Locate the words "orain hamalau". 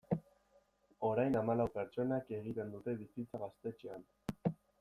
1.09-1.67